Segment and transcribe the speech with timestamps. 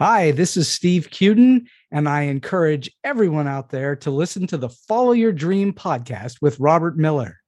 [0.00, 4.70] Hi, this is Steve Cuden, and I encourage everyone out there to listen to the
[4.70, 7.42] Follow Your Dream podcast with Robert Miller.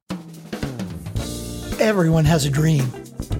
[1.80, 2.84] Everyone has a dream.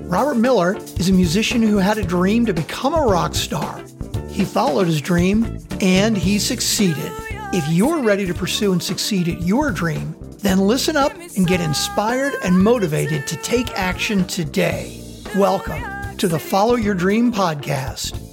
[0.04, 3.84] Robert Miller is a musician who had a dream to become a rock star.
[4.30, 7.12] He followed his dream and he succeeded.
[7.52, 11.60] If you're ready to pursue and succeed at your dream, then listen up and get
[11.60, 15.02] inspired and motivated to take action today.
[15.36, 18.31] Welcome to the Follow Your Dream podcast.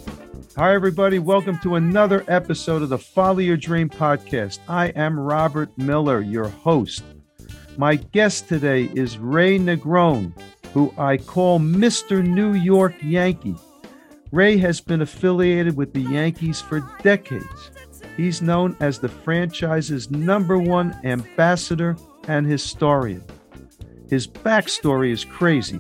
[0.59, 1.19] Hi, everybody.
[1.19, 4.59] Welcome to another episode of the Follow Your Dream podcast.
[4.67, 7.01] I am Robert Miller, your host.
[7.77, 10.37] My guest today is Ray Negron,
[10.73, 12.21] who I call Mr.
[12.21, 13.55] New York Yankee.
[14.33, 17.71] Ray has been affiliated with the Yankees for decades.
[18.17, 21.95] He's known as the franchise's number one ambassador
[22.27, 23.23] and historian.
[24.09, 25.79] His backstory is crazy.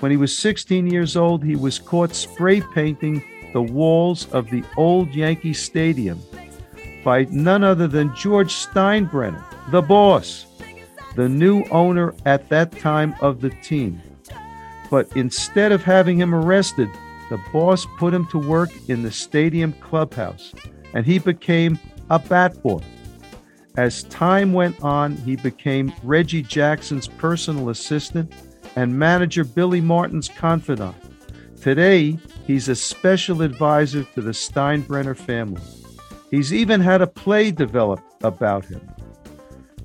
[0.00, 4.64] When he was 16 years old, he was caught spray painting the walls of the
[4.76, 6.20] old Yankee Stadium
[7.04, 10.46] by none other than George Steinbrenner, the boss,
[11.16, 14.00] the new owner at that time of the team.
[14.90, 16.88] But instead of having him arrested,
[17.30, 20.52] the boss put him to work in the stadium clubhouse,
[20.94, 21.78] and he became
[22.10, 22.82] a bat boy.
[23.76, 28.32] As time went on, he became Reggie Jackson's personal assistant
[28.76, 30.94] and manager Billy Martin's confidant.
[31.60, 35.62] Today, he's a special advisor to the Steinbrenner family.
[36.30, 38.88] He's even had a play developed about him.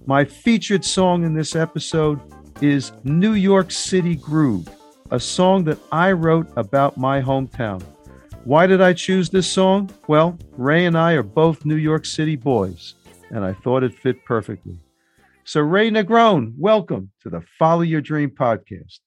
[0.05, 2.19] My featured song in this episode
[2.61, 4.69] is New York City Groove,
[5.11, 7.83] a song that I wrote about my hometown.
[8.45, 9.89] Why did I choose this song?
[10.07, 12.95] Well, Ray and I are both New York City boys,
[13.29, 14.79] and I thought it fit perfectly.
[15.43, 18.99] So, Ray Negron, welcome to the Follow Your Dream podcast.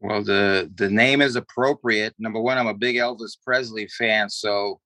[0.00, 2.14] Well, the the name is appropriate.
[2.18, 4.80] Number one, I'm a big Elvis Presley fan, so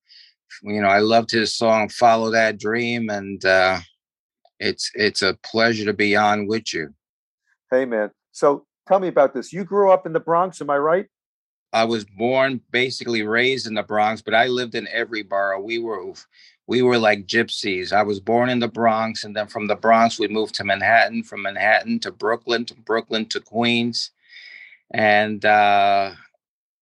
[0.63, 3.79] you know I loved his song "Follow That Dream," and uh,
[4.59, 6.93] it's it's a pleasure to be on with you.
[7.71, 8.11] Hey, man.
[8.33, 9.53] So tell me about this.
[9.53, 11.07] You grew up in the Bronx, am I right?
[11.73, 15.61] I was born, basically raised in the Bronx, but I lived in every borough.
[15.61, 16.13] We were
[16.67, 17.93] we were like gypsies.
[17.93, 21.23] I was born in the Bronx, and then from the Bronx we moved to Manhattan,
[21.23, 24.11] from Manhattan to Brooklyn, to Brooklyn to Queens
[24.93, 26.13] and uh,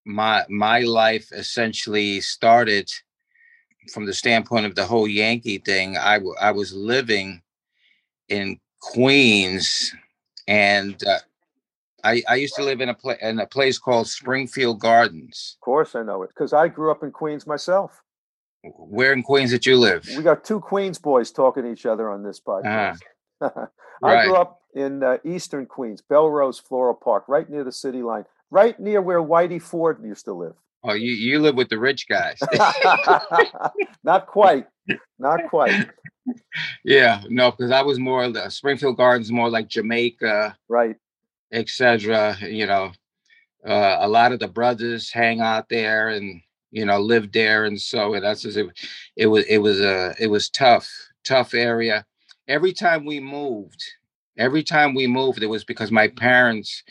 [0.04, 2.90] my my life essentially started
[3.92, 5.96] from the standpoint of the whole Yankee thing.
[5.96, 7.42] I, w- I was living
[8.28, 9.94] in Queens,
[10.46, 11.18] and uh,
[12.04, 15.56] I, I used to live in a pla- in a place called Springfield Gardens.
[15.56, 18.02] Of course, I know it because I grew up in Queens myself.
[18.62, 20.08] Where in Queens did you live?
[20.16, 22.94] We got two Queens boys talking to each other on this podcast.
[22.94, 22.96] Uh,
[24.03, 24.25] I right.
[24.26, 28.78] grew up in uh, Eastern Queens, Bellerose Floral Park, right near the city line, right
[28.80, 30.54] near where Whitey Ford used to live.
[30.84, 32.38] Oh, you you live with the rich guys.
[34.04, 34.66] Not quite.
[35.19, 35.88] Not quite.
[36.84, 40.97] yeah, no, because I was more the Springfield Gardens, more like Jamaica, Right.
[41.52, 42.36] etc.
[42.41, 42.92] You know,
[43.66, 46.41] uh, a lot of the brothers hang out there and
[46.72, 48.66] you know live there, and so that's just, it.
[49.16, 50.91] It was it was a it was tough,
[51.25, 52.04] tough area.
[52.52, 53.82] Every time we moved,
[54.36, 56.82] every time we moved, it was because my parents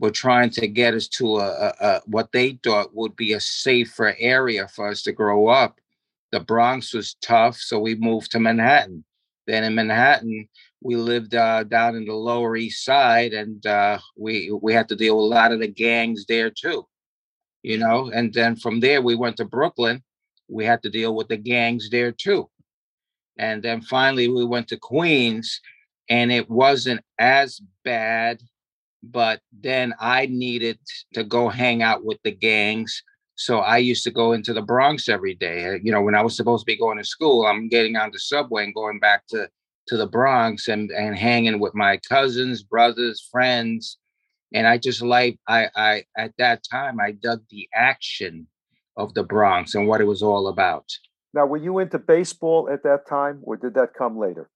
[0.00, 3.38] were trying to get us to a, a, a what they thought would be a
[3.38, 5.78] safer area for us to grow up.
[6.32, 9.04] The Bronx was tough, so we moved to Manhattan.
[9.46, 10.48] Then in Manhattan,
[10.80, 14.96] we lived uh, down in the Lower East Side, and uh, we we had to
[14.96, 16.88] deal with a lot of the gangs there too,
[17.62, 18.10] you know.
[18.12, 20.02] And then from there, we went to Brooklyn.
[20.48, 22.50] We had to deal with the gangs there too.
[23.38, 25.60] And then finally, we went to Queens,
[26.08, 28.40] and it wasn't as bad.
[29.02, 30.78] But then I needed
[31.14, 33.02] to go hang out with the gangs.
[33.36, 35.66] So I used to go into the Bronx every day.
[35.66, 38.10] Uh, you know, when I was supposed to be going to school, I'm getting on
[38.12, 39.48] the subway and going back to
[39.88, 43.98] to the Bronx and and hanging with my cousins, brothers, friends.
[44.52, 48.46] And I just like I I at that time I dug the action
[48.96, 50.86] of the Bronx and what it was all about.
[51.34, 54.48] Now, were you into baseball at that time, or did that come later?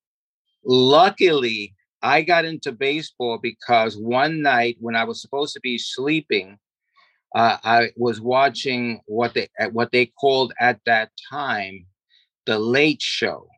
[0.64, 6.56] Luckily, I got into baseball because one night when I was supposed to be sleeping,
[7.34, 11.86] uh, I was watching what they what they called at that time
[12.46, 13.48] the Late Show,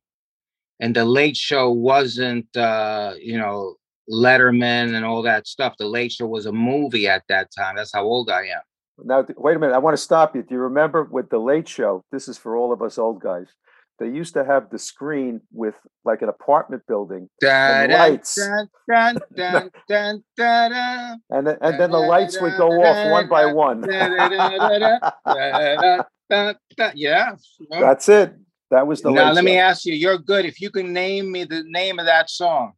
[0.80, 3.76] and the Late Show wasn't uh, you know
[4.10, 5.74] Letterman and all that stuff.
[5.78, 7.76] The Late Show was a movie at that time.
[7.76, 8.62] That's how old I am.
[9.04, 9.74] Now, wait a minute.
[9.74, 10.42] I want to stop you.
[10.42, 12.04] Do you remember with the Late Show?
[12.12, 13.48] This is for all of us old guys.
[13.98, 15.74] They used to have the screen with
[16.04, 18.38] like an apartment building Dun, lights.
[18.38, 18.68] and
[21.46, 23.82] then, and then the lights would go off one by one.
[27.68, 27.68] Yeah.
[27.68, 28.34] That's it.
[28.70, 29.10] That was the.
[29.10, 29.94] now let me ask you.
[29.94, 30.46] You're good.
[30.46, 32.72] If you can name me the name of that song,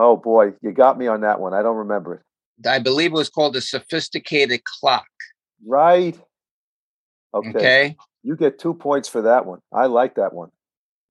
[0.00, 1.54] Oh boy, you got me on that one.
[1.54, 2.68] I don't remember it.
[2.68, 5.06] I believe it was called the Sophisticated Clock.
[5.66, 6.18] Right.
[7.34, 7.48] Okay.
[7.50, 7.96] Okay.
[8.22, 9.60] You get two points for that one.
[9.72, 10.50] I like that one.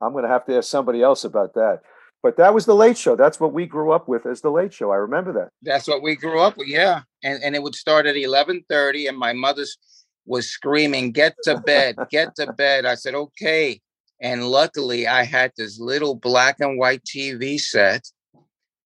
[0.01, 1.81] I'm going to have to ask somebody else about that.
[2.23, 3.15] But that was the Late Show.
[3.15, 4.91] That's what we grew up with as the Late Show.
[4.91, 5.49] I remember that.
[5.61, 6.67] That's what we grew up with.
[6.67, 7.01] Yeah.
[7.23, 9.77] And and it would start at eleven thirty, and my mother's
[10.25, 13.81] was screaming, "Get to bed, get to bed." I said, "Okay."
[14.19, 18.09] And luckily, I had this little black and white TV set,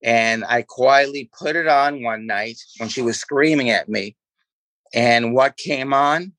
[0.03, 4.15] and I quietly put it on one night when she was screaming at me.
[4.93, 6.33] And what came on?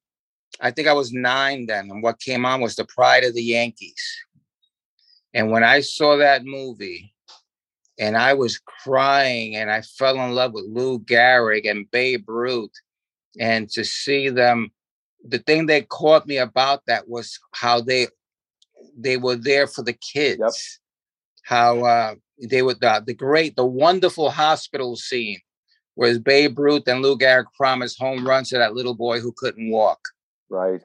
[0.60, 3.42] I think I was nine then, and what came on was the Pride of the
[3.42, 4.02] Yankees.
[5.34, 7.14] And when I saw that movie,
[7.98, 12.72] and I was crying, and I fell in love with Lou Gehrig and Babe Ruth,
[13.38, 14.70] and to see them,
[15.26, 18.08] the thing that caught me about that was how they
[18.96, 20.80] they were there for the kids.
[21.44, 25.40] How uh, they were the, the great, the wonderful hospital scene,
[25.94, 29.70] where Babe Ruth and Lou Gehrig promised home runs to that little boy who couldn't
[29.70, 30.00] walk.
[30.48, 30.80] Right.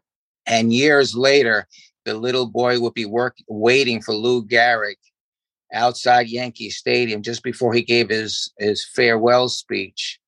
[0.45, 1.68] And years later,
[2.06, 4.95] the little boy would be work waiting for Lou Gehrig
[5.74, 10.19] outside Yankee Stadium just before he gave his his farewell speech.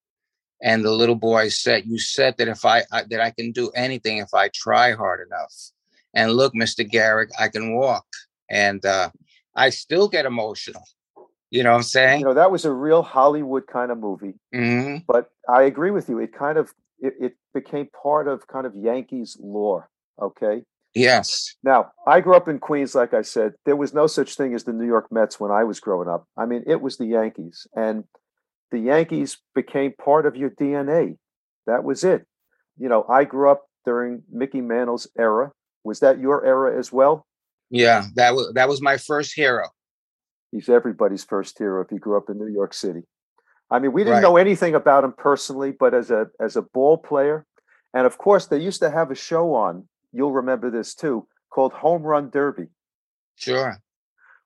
[0.62, 3.70] And the little boy said, "You said that if I, I that I can do
[3.76, 5.54] anything if I try hard enough."
[6.14, 8.06] And look, Mister Gehrig, I can walk,
[8.50, 9.10] and uh,
[9.56, 10.84] I still get emotional.
[11.52, 12.20] You know what I'm saying?
[12.20, 14.36] You know, that was a real Hollywood kind of movie.
[14.54, 16.20] hmm But I agree with you.
[16.20, 19.90] It kind of it, it became part of kind of Yankees lore.
[20.22, 20.64] Okay.
[20.96, 21.56] Yes.
[21.64, 23.54] Now, I grew up in Queens, like I said.
[23.66, 26.26] There was no such thing as the New York Mets when I was growing up.
[26.36, 28.04] I mean, it was the Yankees, and
[28.72, 31.18] the Yankees became part of your DNA.
[31.68, 32.26] That was it.
[32.78, 35.52] You know, I grew up during Mickey Mantle's era.
[35.84, 37.26] Was that your era as well?
[37.70, 38.06] Yeah.
[38.16, 39.68] That was that was my first hero.
[40.52, 43.04] He's everybody's first hero if he grew up in New York City.
[43.72, 44.22] I mean, we didn't Right.
[44.24, 47.46] know anything about him personally, but as a as a ball player,
[47.94, 49.88] and of course, they used to have a show on.
[50.12, 52.68] You'll remember this too, called Home Run Derby.
[53.36, 53.78] Sure.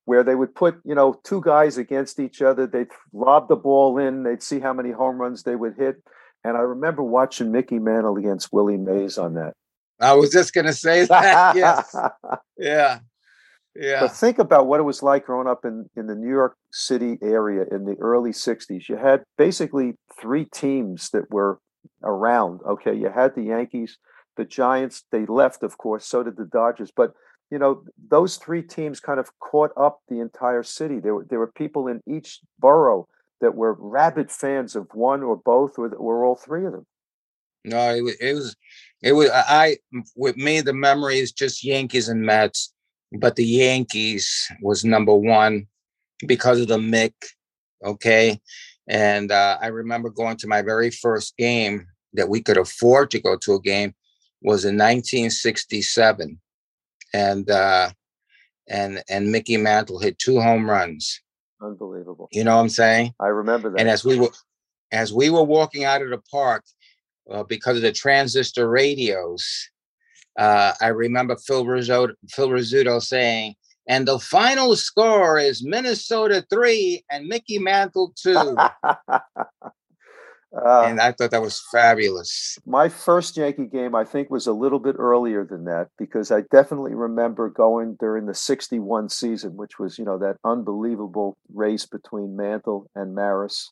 [0.05, 3.97] where they would put you know two guys against each other they'd lob the ball
[3.97, 5.95] in they'd see how many home runs they would hit
[6.43, 9.53] and i remember watching mickey mantle against willie mays on that
[10.01, 11.55] I was just gonna say that.
[11.55, 11.95] yes.
[12.57, 12.99] Yeah.
[13.75, 14.01] Yeah.
[14.01, 17.17] but think about what it was like growing up in, in the new york city
[17.23, 21.59] area in the early 60s you had basically three teams that were
[22.03, 22.93] around okay?
[22.93, 23.97] You had the yankees
[24.37, 26.91] the giants they left of course so did the dodgers.
[26.95, 27.13] But
[27.51, 30.99] you know those three teams kind of caught up the entire city.
[30.99, 33.07] There were there were people in each borough
[33.41, 36.85] that were rabid fans of one or both or, or all three of them.
[37.65, 38.55] No, it was, it was,
[39.01, 39.29] it was.
[39.31, 39.77] I
[40.15, 42.73] with me, the memory is just Yankees and Mets,
[43.19, 45.67] but the Yankees was number one
[46.25, 47.13] because of the Mick.
[47.83, 48.39] Okay,
[48.87, 53.19] and uh, I remember going to my very first game that we could afford to
[53.19, 53.93] go to a game
[54.41, 56.39] was in 1967,
[57.13, 57.89] and uh,
[58.67, 61.21] and and Mickey Mantle hit two home runs.
[61.61, 63.13] unbelievable You know what I'm saying?
[63.19, 64.31] i remember that And as we were
[64.91, 66.63] as we were walking out of the park,
[67.29, 69.69] uh, because of the transistor radios,
[70.37, 73.55] uh, I remember Phil Rizzuto, Phil Rizzuto saying,
[73.87, 78.55] "And the final score is Minnesota three and Mickey Mantle two."
[80.55, 82.59] Uh, and I thought that was fabulous.
[82.65, 86.41] my first Yankee game, I think, was a little bit earlier than that because I
[86.51, 92.35] definitely remember going during the 61 season, which was, you know, that unbelievable race between
[92.35, 93.71] Mantle and Maris.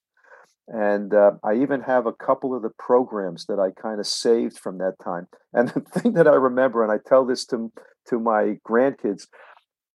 [0.67, 4.57] And uh, I even have a couple of the programs that I kind of saved
[4.57, 5.27] from that time.
[5.53, 7.69] And the thing that I remember, and I tell this to,
[8.07, 9.27] to my grandkids,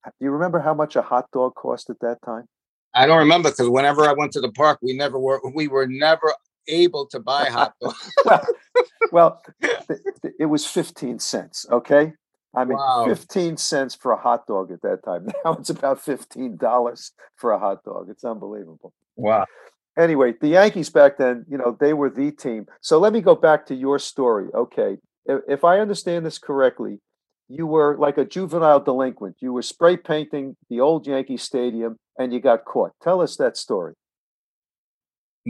[0.05, 2.45] do you remember how much a hot dog cost at that time?
[2.95, 5.87] I don't remember because whenever I went to the park, we never were we were
[5.87, 6.35] never
[6.69, 8.13] able to buy hot dogs.
[8.25, 8.47] well,
[9.13, 11.67] well th- th- it was 15 cents.
[11.71, 12.13] Okay.
[12.55, 13.07] I mean, Wow.
[13.07, 15.27] 15 cents for a hot dog at that time.
[15.45, 18.09] Now it's about $15 for a hot dog.
[18.11, 18.95] It's unbelievable.
[19.17, 19.45] Wow.
[19.99, 22.67] Anyway, the Yankees back then, you know, they were the team.
[22.83, 24.49] So let me go back to your story.
[24.55, 24.99] Okay.
[25.25, 27.01] If, if I understand this correctly,
[27.49, 29.37] you were like a juvenile delinquent.
[29.41, 32.93] You were spray painting the old Yankee Stadium and you got caught.
[33.03, 33.95] Tell us that story.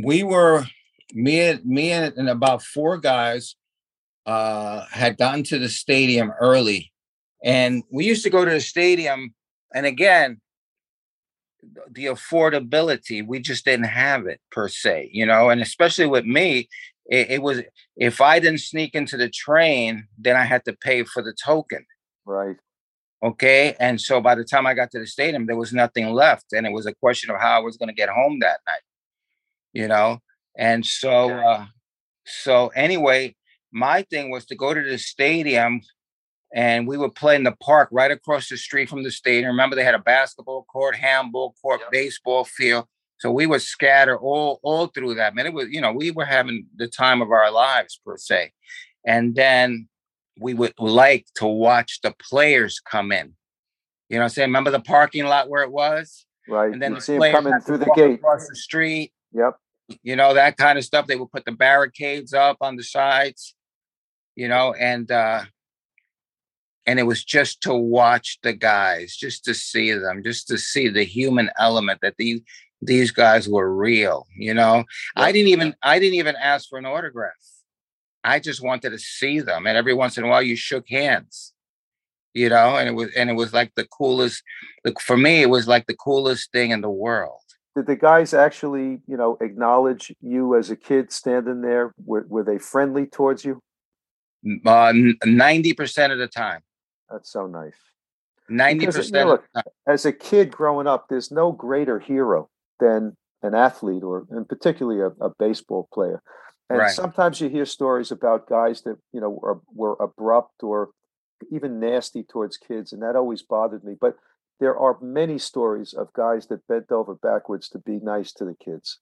[0.05, 0.65] we were
[1.13, 3.57] me and me and, about four guys
[4.27, 6.93] uh had gotten to the stadium early
[7.45, 9.33] and we used to go to the stadium
[9.73, 10.41] and again
[11.91, 16.69] the affordability we just didn't have it per se you know and especially with me
[17.09, 17.63] it, it was
[17.97, 21.85] if I didn't sneak into the train, then I had to pay for the token.
[22.25, 22.57] Right.
[23.23, 23.75] Okay.
[23.81, 26.53] And so by the time I got to the stadium, there was nothing left.
[26.53, 28.83] And it was a question of how I was going to get home that night,
[29.73, 30.19] you know?
[30.57, 31.67] And so, uh,
[32.27, 33.35] so anyway,
[33.73, 35.81] my thing was to go to the stadium
[36.57, 39.51] and we would play in the park right across the street from the stadium.
[39.51, 41.93] Remember, they had a basketball court, handball court, yep.
[41.93, 42.87] baseball field.
[43.19, 45.35] So we would scatter all all through that.
[45.35, 48.53] Man, it was you know we were having the time of our lives per se,
[49.07, 49.89] and then
[50.41, 53.35] we would like to watch the players come in.
[54.09, 56.73] You know, I'm saying remember the parking lot where it was, right?
[56.73, 59.13] And then you the see them coming through the gate across the street.
[59.33, 59.59] Yep.
[60.03, 61.07] You know that kind of stuff.
[61.07, 63.55] They would put the barricades up on the sides.
[64.37, 65.45] You know, and uh
[66.87, 70.89] and it was just to watch the guys, just to see them, just to see
[70.89, 72.41] the human element that these
[72.83, 74.85] these guys were real you know?
[75.17, 75.23] Yeah.
[75.23, 77.33] i didn't even i didn't even ask for an autograph.
[78.23, 81.53] I just wanted to see them and every once in a while you shook hands
[82.35, 82.77] you know?
[82.77, 84.43] And it was and it was like the coolest
[85.01, 87.41] for me it was like the coolest thing in the world.
[87.75, 91.95] Did the guys actually you know acknowledge you as a kid standing there?
[92.05, 93.63] Were, were they friendly towards you?
[94.65, 96.61] Uh, 90% of the time
[97.11, 97.75] that's so nice
[98.51, 99.45] 90% because, you know, look,
[99.89, 102.49] as a kid growing up there's no greater hero
[102.79, 106.23] than an athlete or and particularly a, a baseball player.
[106.69, 106.91] And right.
[106.91, 110.91] sometimes you hear stories about guys that, you know, were, were abrupt or
[111.51, 113.95] even nasty towards kids, and that always bothered me.
[114.01, 114.17] But
[114.59, 118.55] there are many stories of guys that bent over backwards to be nice to the
[118.55, 118.99] kids.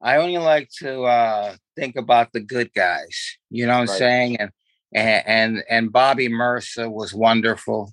[0.00, 3.36] I only like to uh, think about the good guys.
[3.50, 3.98] You know what I'm right.
[3.98, 4.36] saying?
[4.40, 4.50] And
[4.94, 7.92] and and Bobby Murcer was wonderful.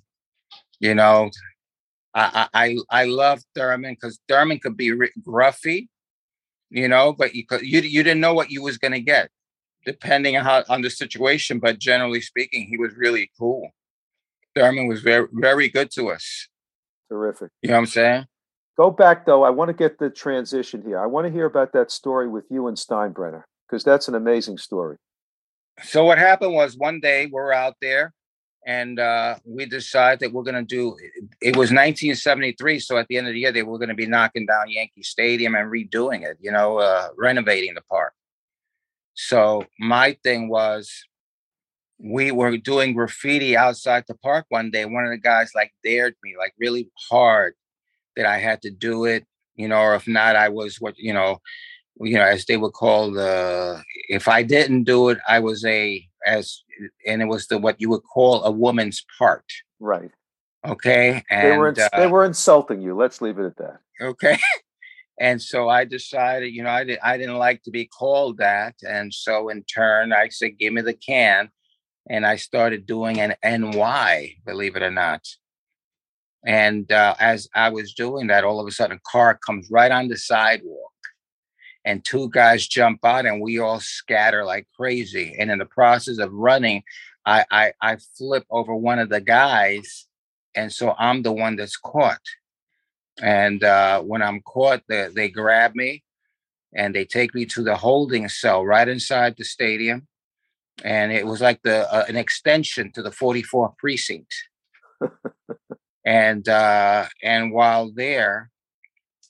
[0.78, 1.30] You know,
[2.14, 4.92] I I I love Thurman because Thurman could be
[5.26, 5.88] gruffy,
[6.70, 9.30] you know, but you could, you you didn't know what you was gonna get,
[9.84, 11.58] depending on how on the situation.
[11.58, 13.70] But generally speaking, he was really cool.
[14.54, 16.48] Thurman was very very good to us.
[17.08, 17.50] Terrific.
[17.62, 18.26] You know what I'm saying?
[18.76, 19.42] Go back though.
[19.42, 20.98] I want to get the transition here.
[20.98, 24.58] I want to hear about that story with you and Steinbrenner because that's an amazing
[24.58, 24.96] story.
[25.82, 28.12] So what happened was one day we're out there
[28.66, 30.96] and uh, we decided that we're going to do
[31.40, 34.06] it was 1973 so at the end of the year they were going to be
[34.06, 38.12] knocking down yankee stadium and redoing it you know uh, renovating the park.
[39.14, 41.04] So my thing was
[41.98, 46.14] we were doing graffiti outside the park one day one of the guys like dared
[46.22, 47.54] me like really hard
[48.16, 51.12] that i had to do it you know or if not i was what you
[51.12, 51.38] know
[52.00, 56.06] you know as they would call the if i didn't do it i was a
[56.26, 56.62] as
[57.06, 59.44] and it was the what you would call a woman's part.
[59.78, 60.10] Right.
[60.66, 61.22] Okay.
[61.30, 62.94] And they were ins- uh, they were insulting you.
[62.94, 63.80] Let's leave it at that.
[64.00, 64.38] Okay.
[65.20, 68.74] and so I decided, you know, I, did, I didn't like to be called that.
[68.86, 71.50] And so in turn, I said, give me the can.
[72.08, 75.26] And I started doing an NY, believe it or not.
[76.46, 79.90] And uh, as I was doing that, all of a sudden, a car comes right
[79.90, 80.89] on the sidewalk
[81.84, 85.36] and two guys jump out and we all scatter like crazy.
[85.38, 86.82] And in the process of running,
[87.24, 90.06] I, I, I flip over one of the guys.
[90.54, 92.20] And so I'm the one that's caught.
[93.22, 96.02] And uh, when I'm caught, they, they grab me
[96.74, 100.06] and they take me to the holding cell right inside the stadium.
[100.82, 104.32] And it was like the uh, an extension to the 44th precinct.
[106.06, 108.50] and uh, and while there,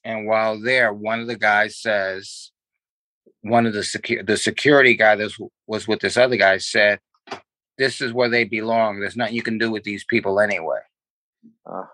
[0.05, 2.53] and while there, one of the guys says,
[3.43, 5.31] one of the security the security guy that
[5.67, 7.01] was with this other guy said,
[7.79, 9.01] "This is where they belong.
[9.01, 10.81] There's nothing you can do with these people anyway."
[11.65, 11.85] Uh.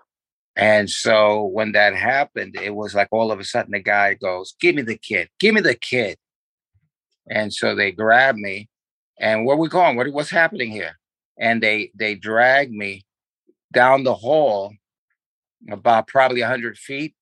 [0.55, 4.55] And so when that happened, it was like all of a sudden the guy goes,
[4.59, 5.29] "Give me the kid!
[5.39, 6.17] Give me the kid!"
[7.29, 8.69] And so they grab me,
[9.19, 9.95] and where we going?
[9.95, 10.97] What what's happening here?
[11.39, 13.05] And they they drag me
[13.73, 14.73] down the hall
[15.69, 17.15] about probably hundred feet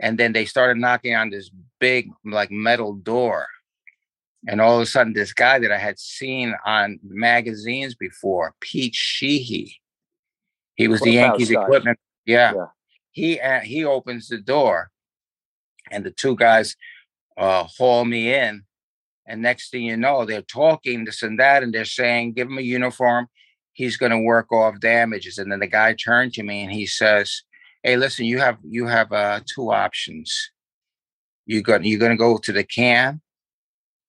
[0.00, 3.46] and then they started knocking on this big like metal door.
[4.46, 8.94] And all of a sudden this guy that i had seen on magazines before pete
[8.94, 9.80] sheehy
[10.74, 12.66] he was what the yankees equipment yeah, yeah.
[13.12, 14.90] he uh, he opens the door
[15.90, 16.76] and the two guys
[17.38, 18.64] uh, haul me in
[19.26, 22.58] and next thing you know they're talking this and that and they're saying give him
[22.58, 23.28] a uniform.
[23.72, 25.38] He's going to work off damages.
[25.38, 27.42] And then the guy turned to me and he says
[27.84, 30.50] hey, listen, you have you have uh, two options.
[31.46, 33.20] you're gonna you're gonna go to the can,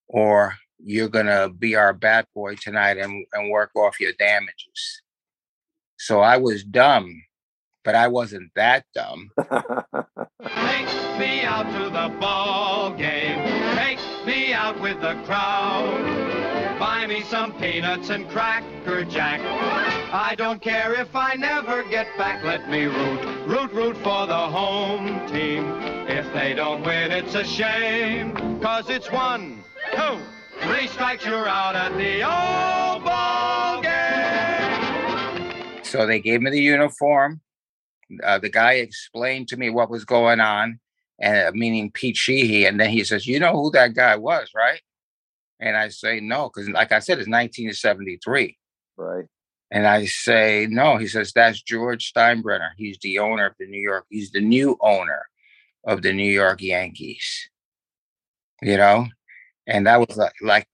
[0.08, 5.02] or you're gonna be our bad boy tonight and, and work off your damages.
[5.98, 7.22] So I was dumb,
[7.84, 9.30] but I wasn't that dumb.
[9.40, 13.46] Take me out to the ball game.
[13.76, 16.80] Take me out out with the crowd.
[16.80, 18.75] Buy me some peanuts and cracker
[19.10, 19.42] jack.
[20.14, 22.44] I don't care if I never get back.
[22.44, 25.66] Let me root, root, root for the home team.
[26.08, 28.60] If they don't win, it's a shame.
[28.62, 29.64] Cause it's one,
[29.96, 30.20] two,
[30.62, 35.84] three strikes, you're out at the old ball game.
[35.84, 37.42] So they gave me the uniform.
[38.24, 40.80] Uh, the guy explained to me what was going on,
[41.20, 44.52] and uh, meaning Pete Sheehy, and then he says, "You know who that guy was,
[44.56, 44.80] right?"
[45.60, 48.56] And I say, "No," because like I said, it's 1973.
[48.98, 49.26] Right.
[49.72, 52.72] And I say, "No." He says, "That's George Steinbrenner.
[52.78, 54.06] He's the owner of the New York.
[54.10, 55.28] He's the new owner
[55.86, 57.50] of the New York Yankees."
[58.62, 59.08] You know,
[59.68, 60.68] and that was like like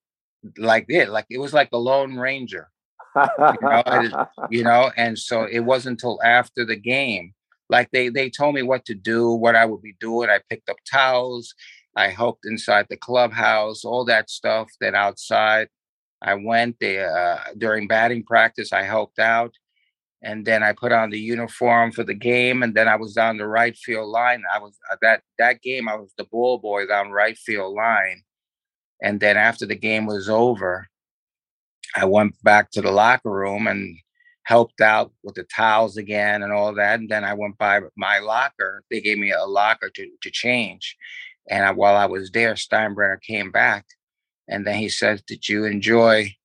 [0.58, 2.70] like it, like it was like the Lone Ranger
[3.16, 4.16] know, I just-
[4.50, 7.34] you know and so it wasn't until after the game
[7.70, 10.70] like they they told me what to do what i would be doing i picked
[10.70, 11.54] up towels
[11.96, 15.68] i helped inside the clubhouse all that stuff then outside
[16.22, 19.54] i went there uh, during batting practice i helped out
[20.24, 23.38] and then i put on the uniform for the game and then i was down
[23.38, 26.86] the right field line i was uh, that that game i was the ball boy
[26.86, 28.22] down right field line
[29.02, 30.88] and then after the game was over
[31.96, 33.98] I went back to the locker room and
[34.44, 37.00] helped out with the towels again and all that.
[37.00, 38.84] And then I went by my locker.
[38.90, 40.96] They gave me a locker to, to change.
[41.50, 43.86] And I, while I was there, Steinbrenner came back
[44.48, 46.36] and then he said, Did you enjoy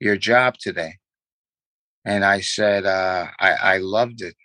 [0.00, 0.94] your job today?
[2.04, 4.36] And I said, uh, I, I loved it.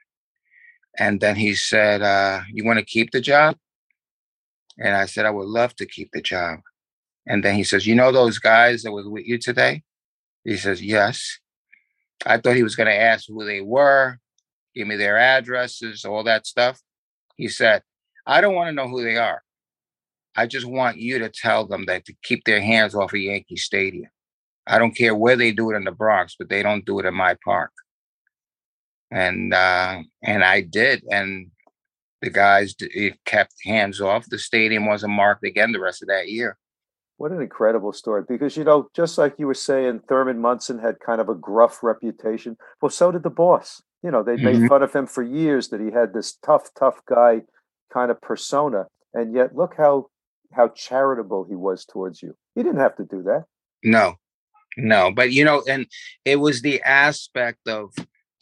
[0.98, 3.58] And then he said, uh, You want to keep the job?
[4.80, 6.60] And I said, I would love to keep the job.
[7.28, 9.84] And then he says, You know those guys that was with you today?
[10.44, 11.40] He says, Yes.
[12.26, 14.18] I thought he was going to ask who they were,
[14.74, 16.82] give me their addresses, all that stuff.
[17.36, 17.84] He said,
[18.26, 19.43] I don't want to know who they are.
[20.36, 23.56] I just want you to tell them that to keep their hands off of Yankee
[23.56, 24.10] Stadium.
[24.66, 27.06] I don't care where they do it in the Bronx, but they don't do it
[27.06, 27.72] in my park.
[29.12, 31.52] And uh, and I did, and
[32.22, 34.26] the guys d- it kept hands off.
[34.28, 36.58] The stadium wasn't marked again the rest of that year.
[37.18, 38.24] What an incredible story.
[38.28, 41.84] Because, you know, just like you were saying, Thurman Munson had kind of a gruff
[41.84, 42.58] reputation.
[42.82, 43.84] Well, so did the boss.
[44.02, 44.68] You know, they made Mhm.
[44.68, 47.44] fun of him for years that he had this tough, tough guy
[47.94, 48.88] kind of persona.
[49.14, 50.08] And yet, look how
[50.56, 52.36] how charitable he was towards you.
[52.56, 53.46] He didn't have to do that.
[53.84, 54.16] No,
[54.78, 55.88] no, but you know, and
[56.26, 57.94] it was the aspect of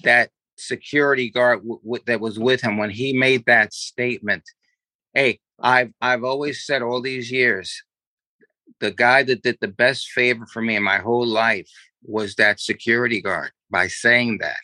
[0.03, 4.43] that security guard w- w- that was with him when he made that statement.
[5.13, 7.83] Hey, I've I've always said all these years,
[8.79, 11.69] the guy that did the best favor for me in my whole life
[12.03, 14.59] was that security guard by saying that,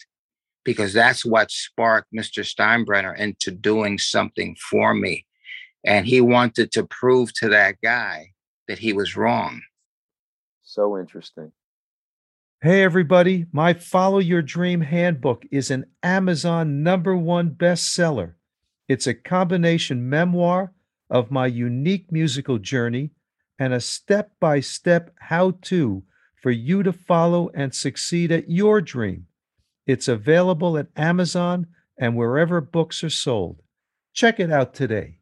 [0.63, 2.43] because that's what sparked Mr.
[2.43, 5.25] Steinbrenner into doing something for me,
[5.83, 8.31] and he wanted to prove to that guy
[8.67, 9.61] that he was wrong.
[10.63, 11.51] So interesting.
[12.61, 13.45] Hey, everybody.
[13.51, 18.33] My Follow Your Dream Handbook is an Amazon number one bestseller.
[18.87, 20.73] It's a combination memoir
[21.09, 23.11] of my unique musical journey
[23.59, 26.03] and a step by step how to
[26.41, 29.27] for you to follow and succeed at your dream.
[29.85, 33.61] It's available at Amazon and wherever books are sold.
[34.13, 35.16] Check it out today.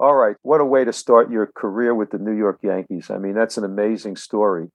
[0.00, 0.34] All right.
[0.40, 3.10] What a way to start your career with the New York Yankees.
[3.10, 4.70] I mean, that's an amazing story.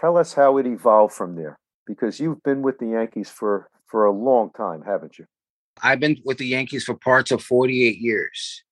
[0.00, 4.06] Tell us how it evolved from there because you've been with the Yankees for for
[4.06, 5.26] a long time, haven't you?
[5.82, 8.64] I've been with the Yankees for parts of 48 years.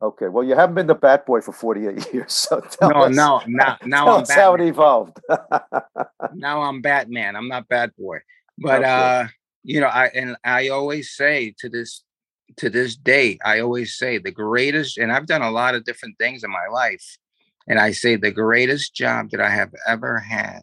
[0.00, 0.28] Okay.
[0.28, 2.32] Well, you haven't been the bat boy for 48 years.
[2.32, 5.18] So tell no, us, no, now, now tell I'm us how it evolved.
[6.34, 7.34] Now I'm Batman.
[7.34, 8.20] I'm not bat Boy.
[8.56, 8.86] But Okay.
[8.88, 9.26] uh,
[9.64, 12.04] you know, I and I always say to this
[12.56, 16.18] to this day, I always say the greatest, and I've done a lot of different
[16.18, 17.18] things in my life,
[17.68, 20.62] and I say the greatest job that I have ever had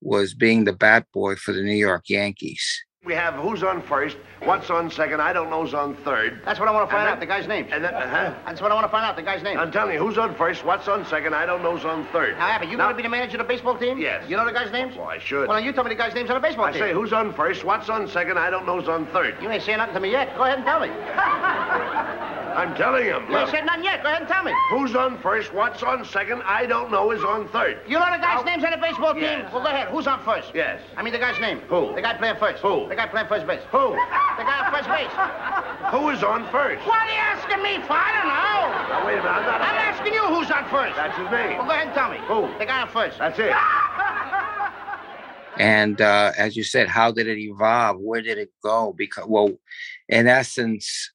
[0.00, 2.84] was being the bat boy for the New York Yankees.
[3.06, 6.40] We have who's on first, what's on second, I don't know's on third.
[6.44, 7.68] That's what I want to find And out, the guy's name.
[7.70, 8.34] And then, uh-huh.
[8.44, 9.56] That's what I want to find out, the guy's name.
[9.60, 12.36] I'm telling you, who's on first, what's on second, I don't know's on third.
[12.36, 13.98] Now, Abby, you Now- going to be the manager of the baseball team?
[13.98, 14.28] Yes.
[14.28, 14.96] You know the guy's names?
[14.96, 15.48] Well, I should.
[15.48, 16.82] Well, you tell me the guy's names on the baseball I team.
[16.82, 19.36] I say, who's on first, what's on second, I don't know's on third.
[19.40, 20.36] You ain't saying nothing to me yet.
[20.36, 20.88] Go ahead and tell me.
[22.56, 23.22] I'm telling him.
[23.30, 24.02] You ain't said nothing yet.
[24.02, 24.52] Go ahead and tell me.
[24.70, 27.78] who's on first, what's on second, I don't know is on third.
[27.86, 29.22] You know the guy's Now- names on the baseball team?
[29.24, 29.52] Yes.
[29.52, 29.88] Well, go ahead.
[29.88, 30.52] Who's on first?
[30.54, 30.80] Yes.
[30.96, 31.60] I mean the guy's name.
[31.68, 31.94] Who?
[31.94, 32.62] The guy playing first.
[32.62, 32.88] Who?
[32.88, 33.62] The guy playing first base.
[33.70, 33.92] Who?
[33.92, 35.14] The guy on first base.
[35.92, 36.86] Who is on first?
[36.86, 37.94] What are you asking me for?
[37.94, 38.58] I don't know.
[38.90, 39.60] Now, wait a minute, I'm not...
[39.60, 40.96] I'm asking you who's on first.
[40.96, 41.58] That's his name.
[41.58, 42.18] Well, go ahead and tell me.
[42.26, 42.48] Who?
[42.58, 43.18] The guy on first.
[43.18, 43.52] That's it.
[45.58, 47.98] And uh, as you said, how did it evolve?
[47.98, 48.94] Where did it go?
[48.96, 49.50] Because, well,
[50.08, 51.10] in essence,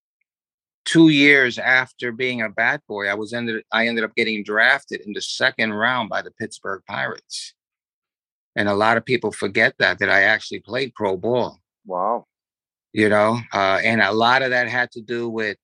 [0.85, 5.01] two years after being a bat boy, I was ended I ended up getting drafted
[5.01, 7.53] in the second round by the Pittsburgh Pirates.
[8.55, 11.60] And a lot of people forget that that I actually played pro ball.
[11.85, 12.25] Wow.
[12.93, 15.57] You know, uh, and a lot of that had to do with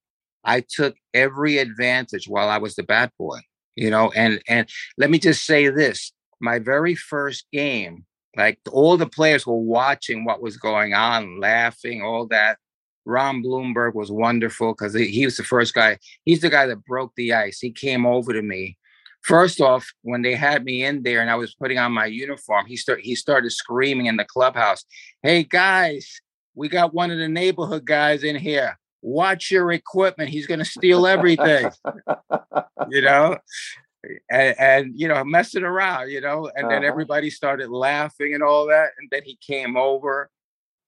[0.43, 3.39] I took every advantage while I was the bat boy.
[3.75, 8.97] You know, and and let me just say this: my very first game, like all
[8.97, 12.58] the players were watching what was going on, laughing, all that.
[13.06, 15.97] Ron Blomberg was wonderful because he, he was the first guy.
[16.25, 17.60] He's the guy that broke the ice.
[17.60, 18.77] He came over to me.
[19.28, 22.66] First off, when they had me in there and I was putting on my uniform,
[22.66, 24.86] he start he started screaming in the clubhouse,
[25.22, 26.22] "Hey guys,
[26.56, 28.80] we got one of the neighborhood guys in here.
[29.02, 30.30] Watch your equipment.
[30.30, 31.70] He's going to steal everything."
[32.88, 33.38] you know,
[34.32, 36.88] and, and you know, messing around, you know, and then Uh-huh.
[36.88, 40.30] everybody started laughing and all that, and then he came over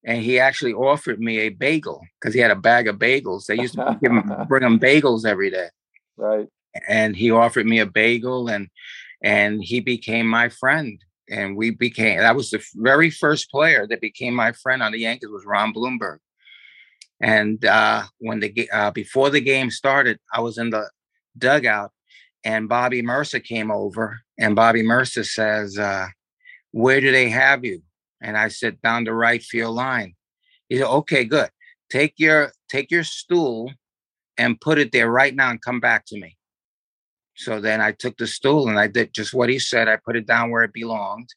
[0.05, 3.47] and he actually offered me a bagel because he had a bag of bagels.
[3.47, 5.67] They used to give him, bring him bagels every day,
[6.15, 6.47] Right.
[6.87, 8.69] And he offered me a bagel, and
[9.23, 12.19] and he became my friend, and we became.
[12.19, 15.73] That was the very first player that became my friend on the Yankees was Ron
[15.73, 16.19] Blomberg.
[17.21, 20.89] And uh, when the uh, before the game started, I was in the
[21.37, 21.91] dugout,
[22.45, 26.07] and Bobby Murcer came over, and Bobby Murcer says, uh,
[26.71, 27.81] "Where do they have you?"
[28.21, 30.15] And I said, "Down the right field line."
[30.69, 31.49] He said, "Okay, good.
[31.89, 33.73] Take your take your stool
[34.37, 36.37] and put it there right now, and come back to me."
[37.39, 39.87] So then I took the stool and I did just what he said.
[39.87, 41.29] I put it down where it belonged,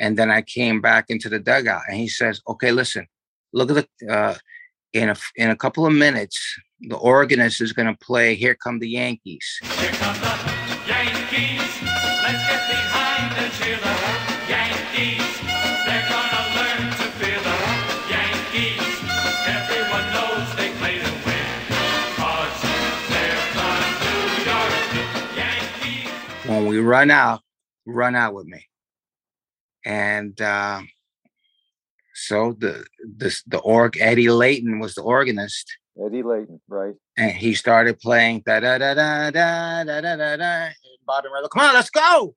[0.00, 1.82] and then I came back into the dugout.
[1.86, 3.06] And he says, "Okay, listen,
[3.52, 4.34] look at the." Uh,
[4.94, 6.38] in a in a couple of minutes,
[6.80, 9.46] the organist is going to play "Here Come the Yankees."
[9.80, 10.32] Here come the
[10.88, 11.72] Yankees.
[12.24, 13.94] Let's get behind and cheer the
[14.48, 15.40] Yankees.
[15.86, 16.73] They're learn to fear
[26.74, 27.40] we run out,
[27.86, 28.66] run out with me.
[29.84, 30.80] And uh,
[32.14, 36.60] so the this the org Eddie Layton was the organist, Eddie Layton.
[36.68, 36.94] Right.
[37.16, 40.68] and he started playing da da da da da da da da da.
[41.06, 42.34] Bottom rail, come on, let's go!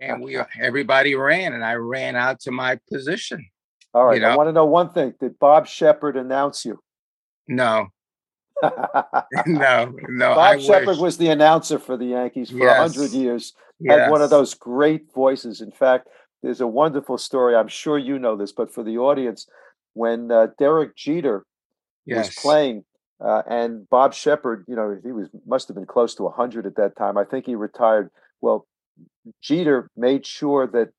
[0.00, 3.46] And we everybody ran, and I ran out to my position.
[3.94, 4.20] All right.
[4.20, 5.14] you I want to know one thing.
[5.20, 6.80] Did Bob Sheppard announce you?
[7.46, 7.88] No,
[9.46, 10.32] no, no.
[10.34, 12.78] I Sheppard was the announcer for the Yankees for a Yes.
[12.78, 13.54] hundred years.
[13.88, 15.60] Had one of those great voices.
[15.60, 16.08] In fact,
[16.42, 17.56] there's a wonderful story.
[17.56, 19.46] I'm sure you know this, but for the audience,
[19.94, 21.44] when uh, Derek Jeter
[22.18, 22.84] was playing,
[23.20, 26.76] uh, and Bob Sheppard, you know, he was must have been close to 100 at
[26.76, 27.16] that time.
[27.16, 28.10] I think he retired.
[28.40, 28.66] Well,
[29.40, 30.90] Jeter made sure that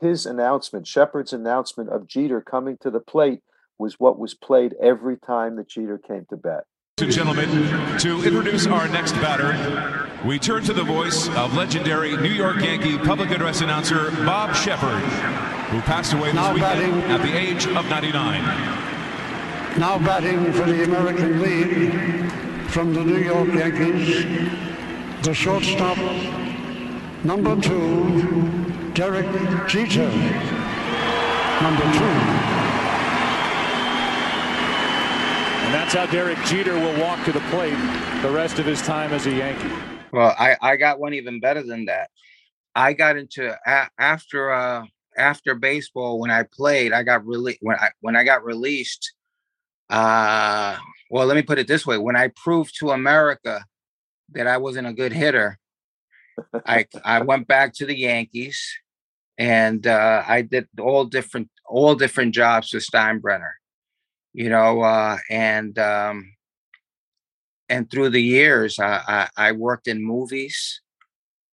[0.00, 3.40] his announcement, Sheppard's announcement of Jeter coming to the plate,
[3.78, 6.64] was what was played every time that Jeter came to bat.
[7.00, 12.14] Ladies and gentlemen, to introduce our next batter, we turn to the voice of legendary
[12.18, 15.02] New York Yankee public address announcer Bob Sheppard,
[15.70, 17.10] who passed away this Now weekend batting.
[17.10, 18.42] at the age of 99.
[19.80, 22.30] Now batting for the American League
[22.70, 24.26] from the New York Yankees,
[25.22, 25.96] the shortstop,
[27.24, 29.26] number two, Derek
[29.66, 30.10] Jeter.
[31.62, 32.51] Number two.
[35.72, 37.78] And that's how Derek Jeter will walk to the plate
[38.20, 39.74] the rest of his time as a Yankee.
[40.12, 42.10] Well, I I got one even better than that.
[42.74, 44.84] I got into a, after uh
[45.16, 46.92] after baseball when I played.
[46.92, 49.14] I got really when I when I got released.
[49.88, 50.76] Uh,
[51.10, 53.64] well, let me put it this way: when I proved to America
[54.32, 55.58] that I wasn't a good hitter,
[56.66, 58.62] I I went back to the Yankees,
[59.38, 63.52] and uh, I did all different all different jobs with Steinbrenner.
[64.34, 66.32] You know, uh, and um,
[67.68, 70.80] and through the years, I, I, I worked in movies.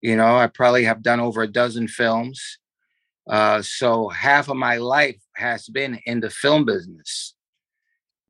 [0.01, 2.59] You know, I probably have done over a dozen films.
[3.29, 7.35] Uh, so half of my life has been in the film business.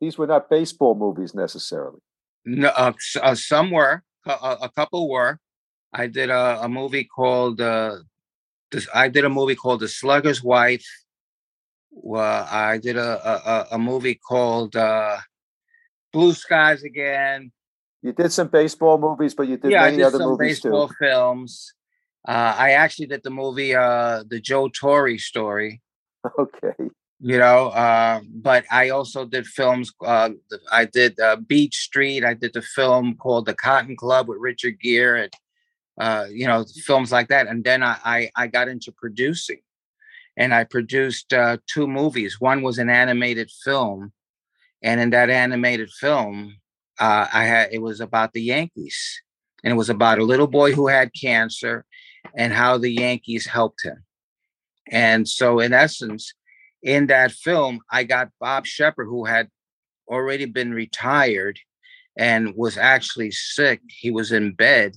[0.01, 1.99] These were not baseball movies necessarily.
[2.45, 5.39] No, uh, uh, some were, a, a couple were.
[5.93, 7.97] I did a, a movie called uh,
[8.71, 10.85] this, I did a movie called The Slugger's Wife.
[11.91, 13.11] Well, I did a
[13.71, 15.17] a, a- movie called uh,
[16.13, 17.51] Blue Skies Again.
[18.01, 20.87] You did some baseball movies, but you did yeah, many did other some movies baseball
[20.87, 20.93] too.
[20.99, 21.73] films.
[22.27, 25.81] Uh, I actually did the movie uh, The Joe Torre Story.
[26.37, 26.73] Okay.
[27.21, 30.29] you know uh, but i also did films uh,
[30.71, 34.79] i did uh, Beat Street i did the film called the cotton club with richard
[34.81, 35.33] gere and
[35.99, 39.59] uh, you know films like that and then i i, I got into producing
[40.39, 44.11] and i produced uh, two movies one was an animated film
[44.81, 46.55] and in that animated film
[46.99, 49.21] uh, I had it was about the Yankees,
[49.63, 51.85] and it was about a little boy who had cancer,
[52.35, 54.03] and how the Yankees helped him.
[54.91, 56.33] And so, in essence,
[56.83, 59.47] in that film, I got Bob Sheppard, who had
[60.07, 61.59] already been retired
[62.17, 63.81] and was actually sick.
[63.87, 64.95] He was in bed,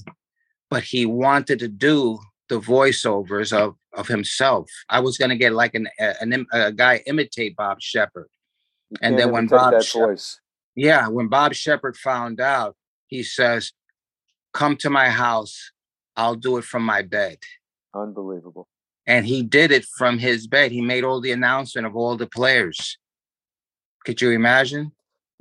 [0.70, 4.70] but he wanted to do the voiceovers of of himself.
[4.88, 8.28] I was going to get like an, an a guy imitate Bob Sheppard,
[9.00, 10.40] and then when Bob that Shep- voice,
[10.74, 12.76] yeah, when Bob Sheppard found out,
[13.06, 13.72] he says,
[14.52, 15.72] "Come to my house.
[16.16, 17.38] I'll do it from my bed."
[17.94, 18.68] unbelievable.
[19.06, 20.72] And he did it from his bed.
[20.72, 22.98] He made all the announcement of all the players.
[24.04, 24.92] Could you imagine?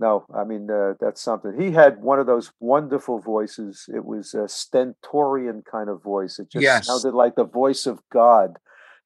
[0.02, 1.54] No, I mean uh, that's something.
[1.62, 3.86] He had one of those wonderful voices.
[3.94, 6.40] It was a stentorian kind of voice.
[6.40, 6.88] It just Yes.
[6.88, 8.58] sounded like the voice of God.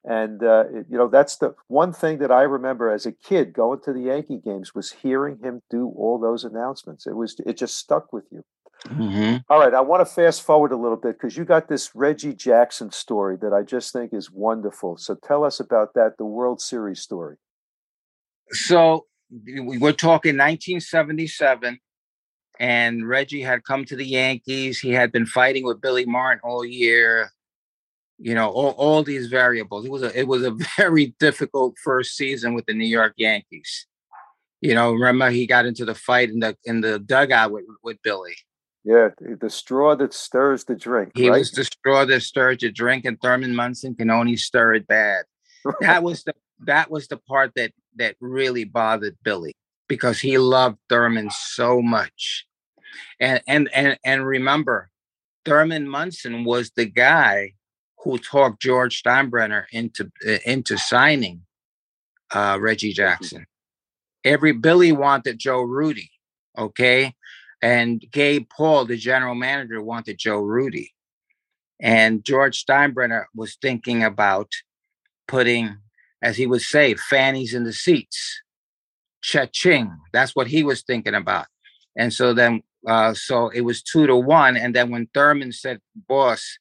[0.04, 3.52] And uh, it- you know that's the one thing that I remember as a kid
[3.52, 7.06] going to the Yankee games was hearing him do all those announcements.
[7.06, 8.42] It was it just stuck with you.
[8.86, 9.42] Mhm.
[9.50, 12.32] All right, I want to fast forward a little bit because you got this Reggie
[12.34, 14.96] Jackson story that I just think is wonderful.
[14.96, 17.36] So tell us about that, the World Series story.
[18.52, 21.78] So we're talking 1977,
[22.58, 24.78] and Reggie had come to the Yankees.
[24.78, 27.30] He had been fighting with Billy Martin all year.
[28.18, 29.84] You know, all, all these variables.
[29.84, 33.86] It was a it was a very difficult first season with the New York Yankees.
[34.62, 38.00] You know, remember he got into the fight in the in the dugout with, with
[38.02, 38.36] Billy.
[38.84, 41.10] Yeah, the straw that stirs the drink.
[41.16, 41.40] He right?
[41.40, 45.24] was the straw that stirred the drink, and Thurman Munson can only stir it bad.
[45.80, 46.32] That was the
[46.64, 49.54] that was the part that that really bothered Billy
[49.88, 52.46] because he loved Thurman so much.
[53.20, 54.90] And and and and remember,
[55.44, 57.52] Thurman Munson was the guy
[57.98, 61.42] who talked George Steinbrenner into uh, into signing
[62.34, 63.46] uh, Reggie Jackson.
[64.24, 66.10] Every Billy wanted Joe Rudi,
[66.58, 67.14] okay,
[67.62, 70.92] and Gabe Paul, the general manager, wanted Joe Rudi,
[71.80, 74.50] and George Steinbrenner was thinking about
[75.28, 75.76] putting,
[76.26, 78.42] as he would say, fannies in the seats.
[79.22, 79.96] Cha-ching.
[80.12, 81.46] That's what he was thinking about.
[81.96, 84.56] And so then, uh, so it was two to one.
[84.56, 86.58] And then when Thurman said, boss,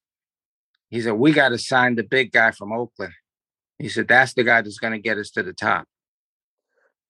[0.90, 3.14] he said, we got to sign the big guy from Oakland.
[3.80, 5.88] He said, that's the guy that's going to get us to the top.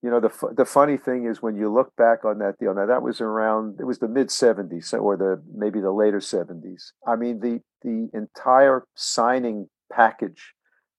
[0.02, 2.76] You know, the the funny thing is when you look back on that deal.
[2.76, 6.92] Now that was around it was the mid '70s or the maybe the later '70s.
[7.08, 10.54] I mean, the the entire signing package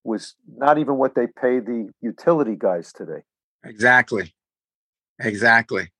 [0.06, 3.22] was not even what they pay the utility guys today.
[3.64, 4.34] Exactly.
[5.20, 5.90] Exactly.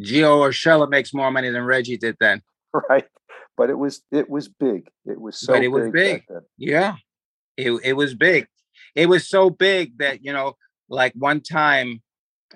[0.00, 2.42] Gio Urshela makes more money than Reggie did then.
[2.88, 3.06] right?
[3.56, 4.88] But it was it was big.
[5.04, 5.60] It was so big.
[5.60, 6.22] but it was big.
[6.28, 6.38] big.
[6.56, 6.96] Yeah.
[7.56, 8.46] It it was big.
[8.94, 10.56] It was so big that, you know,
[10.88, 12.02] like one time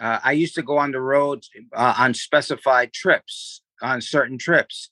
[0.00, 1.42] uh, I used to go on the road
[1.74, 4.90] uh, on specified trips, on certain trips.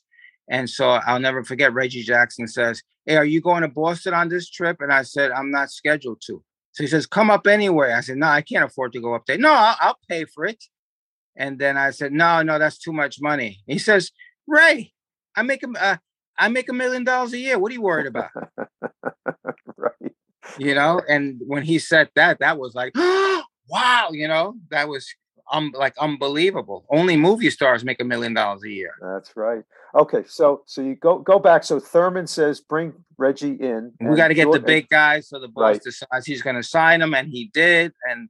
[0.49, 4.29] And so I'll never forget Reggie Jackson says, Hey, are you going to Boston on
[4.29, 4.79] this trip?
[4.81, 6.43] And I said, I'm not scheduled to.
[6.73, 7.93] So he says, Come up anyway.
[7.93, 9.39] I said, No, I can't afford to go up there.
[9.39, 10.63] No, I'll, I'll pay for it.
[11.37, 13.61] And then I said, No, no, that's too much money.
[13.67, 14.11] He says,
[14.47, 14.93] Ray,
[15.37, 15.97] I make a, uh,
[16.39, 17.59] I make a million dollars a year.
[17.59, 18.31] What are you worried about?
[19.77, 20.13] right.
[20.59, 22.93] You know, and when he said that, that was like,
[23.69, 25.07] wow, you know, that was
[25.53, 26.85] um like unbelievable.
[26.91, 28.93] Only movie stars make a million dollars a year.
[29.01, 29.63] That's right.
[29.95, 31.65] Okay, so so you go go back.
[31.65, 33.93] So Thurman says bring Reggie in.
[34.01, 35.21] we got to get the big guy.
[35.21, 35.83] So the boss Right.
[35.83, 37.93] decides he's going to sign him, and he did.
[38.11, 38.29] And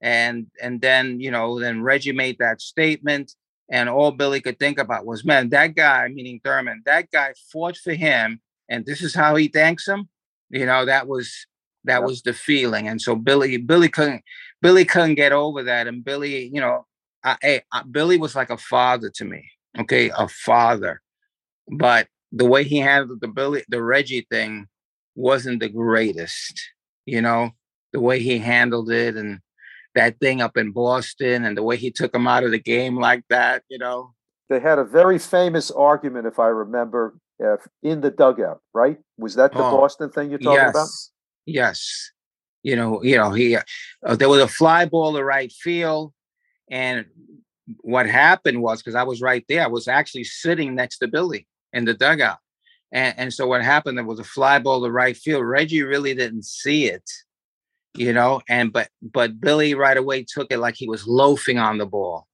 [0.00, 3.34] and and then you know, then Reggie made that statement,
[3.68, 7.76] and all Billy could think about was, man, that guy, meaning Thurman, that guy fought
[7.76, 10.08] for him, and this is how he thanks him.
[10.50, 11.46] You know, that was
[11.84, 14.22] that was the feeling, and so Billy Billy couldn't
[14.62, 16.86] Billy couldn't get over that, and Billy, you know,
[17.24, 19.44] I, I, Billy was like a father to me.
[19.78, 21.02] Okay, a father,
[21.68, 24.68] but the way he handled the Billy the Reggie thing
[25.14, 26.60] wasn't the greatest.
[27.04, 27.50] You know,
[27.92, 29.40] the way he handled it and
[29.94, 32.96] that thing up in Boston and the way he took him out of the game
[32.96, 34.14] like that, you know.
[34.48, 38.60] They had a very famous argument, if I remember, uh, in the dugout.
[38.72, 38.98] Right?
[39.18, 40.88] Was that the Oh, Boston thing you're talking about?
[41.46, 42.12] yes.
[42.62, 46.12] You know, you know, he uh, there was a fly ball to right field
[46.70, 47.06] and
[47.80, 51.46] what happened was because I was right there, I was actually sitting next to Billy
[51.72, 52.38] in the dugout.
[52.90, 55.44] And, and so what happened, there was a fly ball to right field.
[55.44, 57.08] Reggie really didn't see it,
[57.94, 61.78] you know, and but but Billy right away took it like he was loafing on
[61.78, 62.26] the ball.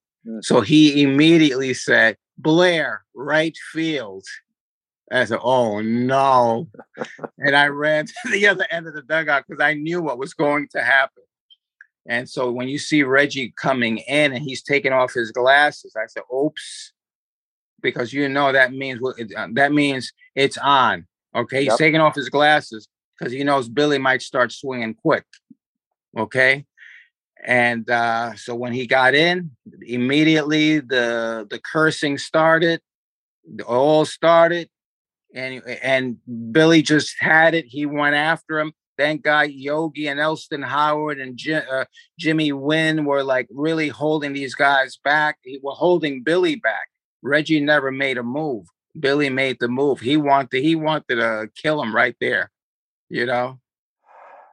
[0.42, 4.24] So he immediately said, Blair, right field.
[5.10, 6.68] I said, oh no.
[7.38, 10.34] and I ran to the other end of the dugout because I knew what was
[10.34, 11.22] going to happen.
[12.08, 16.06] And so when you see Reggie coming in and he's taking off his glasses, I
[16.06, 16.92] said, oops,
[17.82, 19.00] because you know that means
[19.36, 21.06] uh, that means it's on.
[21.36, 21.78] Okay, he's Yep.
[21.78, 25.24] taking off his glasses because he knows Billy might start swinging quick.
[26.16, 26.64] Okay,
[27.44, 29.50] and uh, so when he got in,
[29.82, 32.80] immediately the the cursing started,
[33.66, 34.70] all started,
[35.34, 36.16] and and
[36.52, 37.66] Billy just had it.
[37.66, 38.72] He went after him.
[38.96, 41.38] Thank God Yogi and Elston Howard and
[41.70, 41.84] uh,
[42.18, 45.38] Jimmy Wynn were like really holding these guys back.
[45.44, 46.88] He were holding Billy back.
[47.22, 48.66] Reggie never made a move.
[48.98, 50.00] Billy made the move.
[50.00, 52.50] He wanted he wanted to kill him right there.
[53.08, 53.60] You know.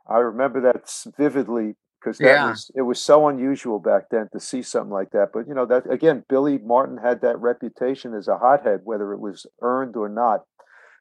[0.08, 2.50] I remember that vividly because that Yeah.
[2.50, 5.30] was it was so unusual back then to see something like that.
[5.34, 9.20] But you know that again, Billy Martin had that reputation as a hothead, whether it
[9.20, 10.44] was earned or not.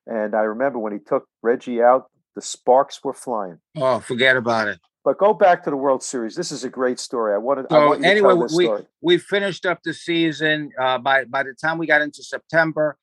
[0.06, 3.58] And I remember when he took Reggie out, the sparks were flying.
[3.76, 4.80] Oh, forget about it.
[5.04, 6.34] But go back to the World Series.
[6.34, 7.34] This is a great story.
[7.34, 7.66] I wanted.
[7.70, 8.86] I So want anyway, tell this we story.
[9.02, 10.70] we finished up the season.
[10.80, 12.96] Uh, by by the time we got into September,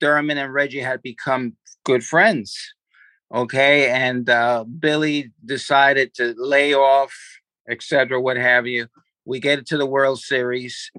[0.00, 2.56] Thurman and Reggie had become good friends.
[3.32, 7.14] Okay, and uh, Billy decided to lay off,
[7.68, 8.86] etc., what have you.
[9.24, 10.90] We get to the World Series,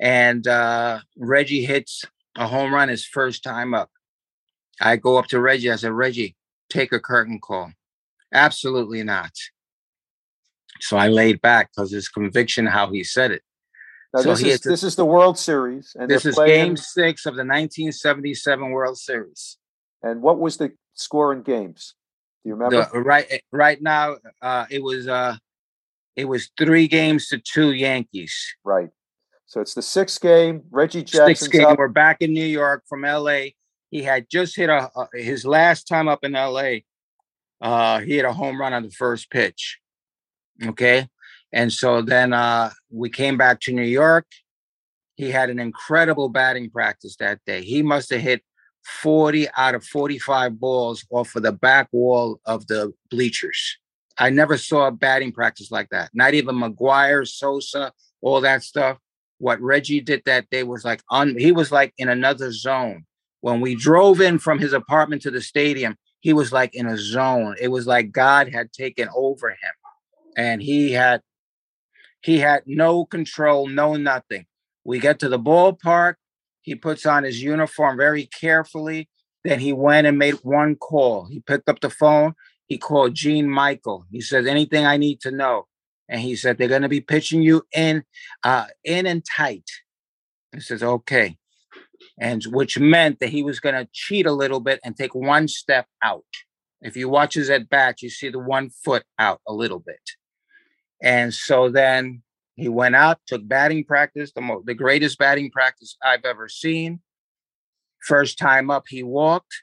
[0.00, 2.04] and uh, Reggie hits
[2.36, 3.90] a home run his first time up.
[4.80, 5.70] I go up to Reggie.
[5.70, 6.36] I said, Reggie,
[6.68, 7.72] take a curtain call.
[8.32, 9.32] Absolutely not.
[10.80, 13.42] So I laid back because his conviction, how he said it.
[14.12, 16.68] Now so this is a- this is the World Series, and this is playing.
[16.68, 19.58] game six of the 1977 World Series.
[20.02, 21.94] And what was the score in games?
[22.44, 22.88] Do you remember?
[22.92, 25.36] The, right eh, right now, uh, it was uh,
[26.14, 28.54] it was three games to two Yankees.
[28.64, 28.90] Right.
[29.46, 30.62] So it's the sixth game.
[30.70, 31.36] Reggie Jackson.
[31.36, 31.66] Sixth game.
[31.66, 31.78] up.
[31.78, 33.55] We're back in New York from L.A.
[33.90, 36.84] He had just hit a, a his last time up in L.A.
[37.60, 39.78] Uh, he hit a home run on the first pitch.
[40.64, 41.08] Okay,
[41.52, 44.26] and so then uh, we came back to New York.
[45.16, 47.62] He had an incredible batting practice that day.
[47.62, 48.42] He must have hit
[48.84, 53.78] 40 out of 45 balls off of the back wall of the bleachers.
[54.18, 56.10] I never saw a batting practice like that.
[56.14, 58.98] Not even McGwire, Sosa, all that stuff.
[59.38, 63.04] What Reggie did that day was like un- he was like in another zone.
[63.46, 66.98] When we drove in from his apartment to the stadium, he was like in a
[66.98, 67.54] zone.
[67.60, 69.74] It was like God had taken over him.
[70.36, 71.22] And he had
[72.22, 74.46] he had no control, no nothing.
[74.82, 76.14] We get to the ballpark.
[76.62, 79.08] He puts on his uniform very carefully.
[79.44, 81.26] Then he went and made one call.
[81.26, 82.34] He picked up the phone.
[82.66, 84.06] He called Gene Michael.
[84.10, 85.68] He said, "Anything I need to know."
[86.08, 88.02] And he said, "They're going to be pitching you in,
[88.42, 89.70] uh, in and tight."
[90.52, 91.38] He says, "Okay,"
[92.18, 95.48] and which meant that he was going to cheat a little bit and take one
[95.48, 96.24] step out.
[96.80, 100.00] If you watch his at bat, you see the one foot out a little bit.
[101.02, 102.22] And so then
[102.54, 107.00] he went out, took batting practice, the mo- the greatest batting practice I've ever seen.
[108.02, 109.62] First time up, he walked.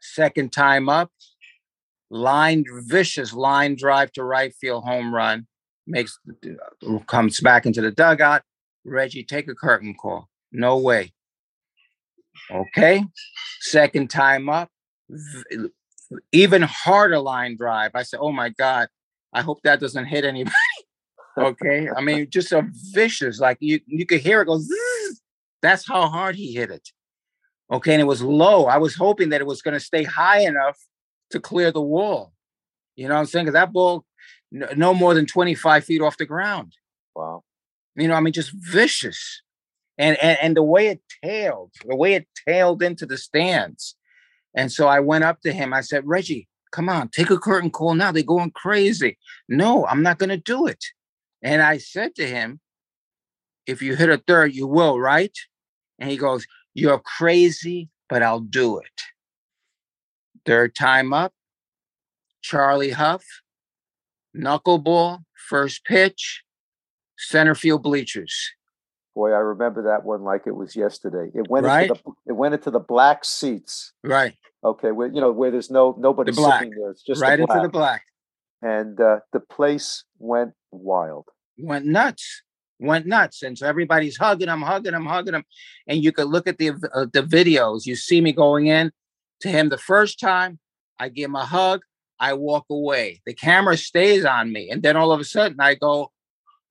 [0.00, 1.10] Second time up,
[2.10, 5.46] line vicious line drive to right field home run,
[5.86, 8.42] makes uh, comes back into the dugout.
[8.84, 10.28] Reggie, take a curtain call.
[10.52, 11.14] No way.
[12.50, 13.04] Okay.
[13.60, 14.70] Second time up,
[16.32, 17.92] even harder line drive.
[17.94, 18.88] I said, "Oh my God,
[19.32, 20.54] I hope that doesn't hit anybody."
[21.38, 24.58] okay, I mean, just a vicious, like you you could hear it go.
[24.58, 25.20] Zzz.
[25.62, 26.90] That's how hard he hit it.
[27.72, 28.66] Okay, and it was low.
[28.66, 30.78] I was hoping that it was going to stay high enough
[31.30, 32.32] to clear the wall.
[32.96, 33.46] You know what I'm saying?
[33.46, 34.04] Because that ball,
[34.52, 36.74] no, no more than 25 feet off the ground.
[37.16, 37.42] Wow.
[37.96, 39.42] You know, I mean, just vicious.
[39.96, 43.96] And, and and the way it tailed, the way it tailed into the stands.
[44.54, 45.72] And so I went up to him.
[45.72, 48.10] I said, Reggie, come on, take a curtain call now.
[48.12, 49.18] They're going crazy.
[49.48, 50.84] No, I'm not going to do it.
[51.42, 52.60] And I said to him,
[53.66, 55.36] if you hit a third, you will, right?
[55.98, 59.02] And he goes, You're crazy, but I'll do it.
[60.44, 61.32] Third time up,
[62.42, 63.24] Charlie Hough,
[64.36, 66.42] knuckleball, first pitch,
[67.16, 68.52] center field bleachers.
[69.14, 71.30] Boy, I remember that one like it was yesterday.
[71.34, 71.88] It went Right.
[71.88, 73.92] into the it went into the black seats.
[74.02, 74.34] Right.
[74.64, 76.60] Okay, where you know where there's no nobody The black.
[76.62, 76.90] sitting there.
[76.90, 77.70] It's just right the into the black.
[77.70, 78.02] black.
[78.62, 81.26] And uh, the place went wild.
[81.58, 82.42] Went nuts.
[82.80, 83.42] Went nuts.
[83.42, 85.44] And so everybody's hugging him, hugging him, hugging him.
[85.86, 87.86] And you could look at the uh, the videos.
[87.86, 88.90] You see me going in
[89.40, 90.58] to him the first time.
[90.98, 91.82] I give him a hug.
[92.18, 93.20] I walk away.
[93.26, 94.70] The camera stays on me.
[94.70, 96.10] And then all of a sudden I go,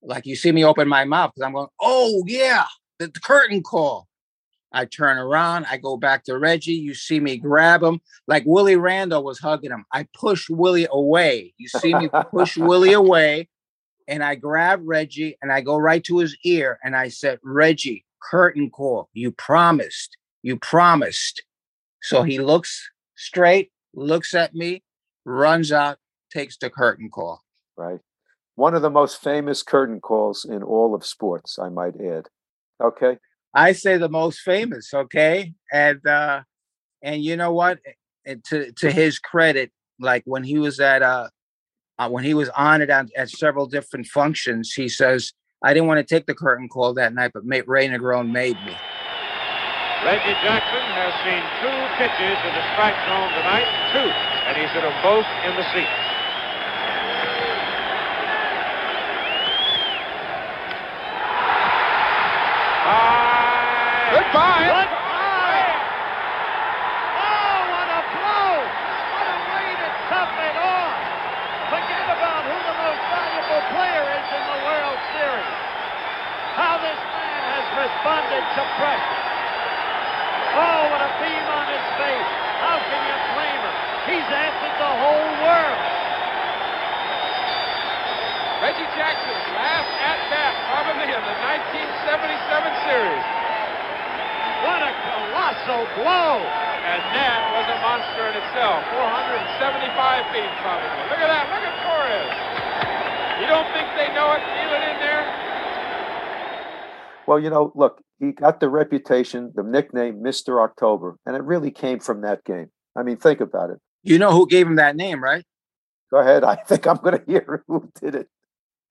[0.04, 2.66] like you see me open my mouth because I'm going, oh yeah,
[3.00, 4.08] the, the curtain call.
[4.76, 6.74] I turn around, I go back to Reggie.
[6.74, 9.86] You see me grab him like Willie Randolph was hugging him.
[9.94, 11.54] I push Willie away.
[11.58, 13.50] You see me push Willie away,
[14.08, 18.04] and I grab Reggie and I go right to his ear and I said, Reggie,
[18.22, 19.10] curtain call.
[19.14, 20.18] You promised.
[20.42, 21.44] You promised.
[22.02, 24.84] So he looks straight, looks at me,
[25.24, 25.98] runs out,
[26.32, 27.42] takes the curtain call.
[27.78, 28.00] Right.
[28.56, 32.28] One of the most famous curtain calls in all of sports, I might add.
[32.82, 33.18] Okay.
[33.54, 35.54] I say the most famous, okay?
[35.72, 36.42] And uh
[37.02, 37.80] and you know what?
[38.26, 41.30] And to to his credit, like when he was at uh,
[41.98, 45.34] uh when he was honored at, at several different functions, he says,
[45.64, 48.76] I didn't want to take the curtain call that night, but Ray Negron made me.
[50.06, 54.10] Reggie Jackson has seen two pitches in the strike zone tonight, two,
[54.50, 56.14] and he's hit them both in the seats.
[64.14, 64.66] Goodbye.
[64.66, 65.74] Goodbye.
[67.22, 68.54] Oh, what a blow!
[68.62, 70.98] What a way to top it off!
[71.70, 75.58] Forget about who the most valuable player is in the World Series.
[76.58, 79.20] How this man has responded to pressure.
[80.56, 82.30] Oh, what a beam on his face.
[82.64, 83.76] How can you blame him?
[84.08, 85.82] He's answered the whole world.
[88.64, 93.26] Reggie Jackson's last at bat, probably in the 1977 series.
[94.64, 96.40] What a colossal blow!
[96.40, 98.80] And that was a monster in itself.
[98.96, 100.88] 475 feet, probably.
[101.12, 101.52] Look at that.
[101.52, 102.32] Look at Torrez.
[103.44, 104.40] You don't think they know it?
[104.40, 104.93] In there?
[107.28, 110.62] Well, you know, look, he got the reputation, the nickname Mr.
[110.62, 112.72] October, and it really came from that game.
[112.96, 113.80] I mean, think about it.
[114.04, 115.44] You know who gave him that name, right?
[116.12, 116.44] Go ahead.
[116.44, 118.28] I think I'm going to hear who did it.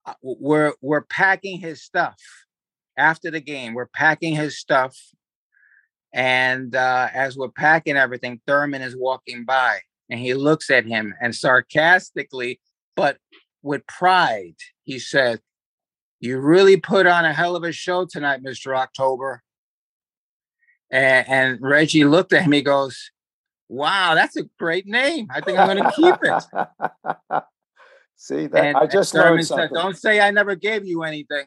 [0.05, 2.17] Uh, we're we're packing his stuff
[2.97, 3.75] after the game.
[3.75, 4.97] We're packing his stuff,
[6.13, 9.79] and uh, as we're packing everything, Thurman is walking by,
[10.11, 12.61] and he looks at him and sarcastically,
[12.97, 13.19] but
[13.63, 15.41] with pride, he said,
[16.23, 19.43] "You really put on a hell of a show tonight, Mister October."
[20.91, 22.53] And, and Reggie looked at him.
[22.53, 23.11] He goes,
[23.69, 25.29] "Wow, that's a great name.
[25.31, 27.43] I think I'm going to keep it."
[28.17, 29.75] See that And, I just learned said, something.
[29.75, 31.45] Don't say I never gave you anything.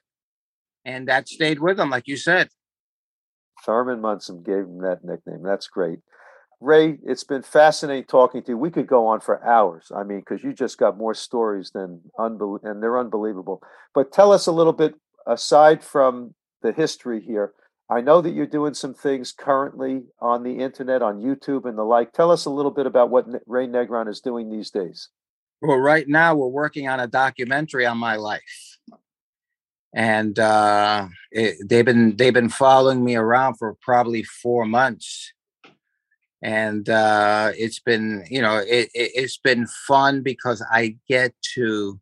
[0.83, 2.49] And that stayed with him, like you said.
[3.65, 5.41] Thurman Munson gave him that nickname.
[5.41, 5.99] That's great.
[6.61, 8.57] Ray, it's been fascinating talking to you.
[8.57, 9.91] We could go on for hours.
[9.95, 13.61] I mean, because you just got more stories than unbel- and they're unbelievable.
[13.93, 14.95] But tell us a little bit
[15.27, 17.53] aside from the history here.
[17.89, 21.83] I know that you're doing some things currently on the internet, on YouTube, and the
[21.83, 22.13] like.
[22.13, 25.09] Tell us a little bit about what Ray Negron is doing these days.
[25.61, 28.77] Well, right now we're working on a documentary on my life.
[29.93, 35.31] And uh, it, they've been they've been following me around for probably four months,
[36.45, 41.99] and uh, it's been you know it, it, it's been fun because I get to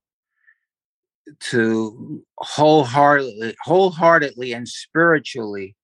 [1.51, 5.75] to wholeheartedly wholeheartedly and spiritually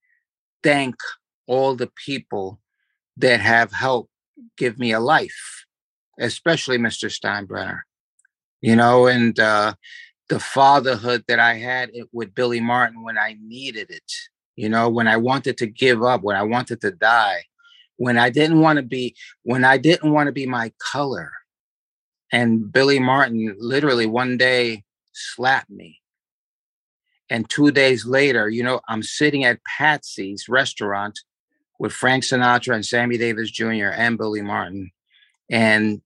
[0.62, 0.96] thank
[1.46, 2.60] all the people
[3.16, 4.10] that have helped
[4.58, 5.64] give me a life
[6.20, 7.10] especially Mr.
[7.10, 7.80] Steinbrenner,
[8.60, 9.74] you know, and uh,
[10.28, 14.12] the fatherhood that I had it with Billy Martin when I needed it,
[14.54, 17.44] you know, when I wanted to give up, when I wanted to die,
[18.00, 21.30] when I didn't want to be, when I didn't want to be my color.
[22.32, 26.00] And Billy Martin literally one day slapped me.
[27.28, 31.20] And two days later, you know, I'm sitting at Patsy's restaurant
[31.78, 33.92] with Frank Sinatra and Sammy Davis Jr.
[33.94, 34.92] and Billy Martin.
[35.50, 36.00] And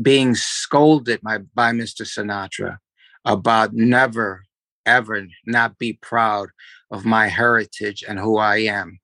[0.00, 2.06] being scolded by, by Mr.
[2.06, 2.78] Sinatra
[3.24, 4.44] about never,
[4.86, 6.50] ever not be proud
[6.92, 9.00] of my heritage and who I am.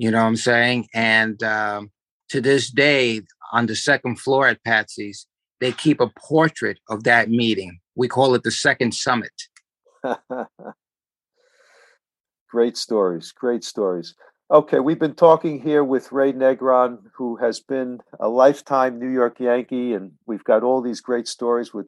[0.00, 0.88] You know what I'm saying?
[0.94, 1.90] And um,
[2.30, 3.20] to this day,
[3.52, 5.26] on the second floor at Patsy's,
[5.60, 7.80] they keep a portrait of that meeting.
[7.96, 9.30] We call it the second summit.
[12.50, 13.30] Great stories.
[13.32, 14.14] Great stories.
[14.50, 19.38] Okay, we've been talking here with Ray Negron, who has been a lifetime New York
[19.38, 21.86] Yankee, and we've got all these great stories with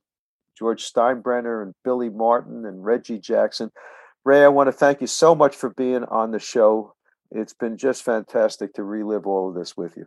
[0.58, 3.70] George Steinbrenner and Billy Martin and Reggie Jackson.
[4.22, 6.94] Ray, I want to thank you so much for being on the show.
[7.34, 10.06] It's been just fantastic to relive all of this with you.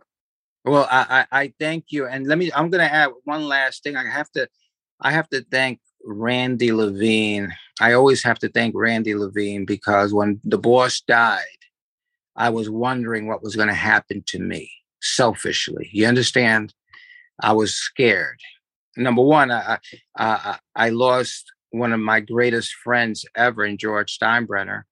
[0.64, 2.50] Well, I, I, I thank you, and let me.
[2.52, 3.96] I'm going to add one last thing.
[3.96, 4.48] I have to,
[5.00, 7.52] I have to thank Randy Levine.
[7.80, 11.44] I always have to thank Randy Levine because when the boss died,
[12.34, 14.70] I was wondering what was going to happen to me
[15.00, 15.88] selfishly.
[15.92, 16.74] You understand?
[17.40, 18.40] I was scared.
[18.96, 19.78] Number one, I,
[20.16, 24.82] I, I lost one of my greatest friends ever in George Steinbrenner.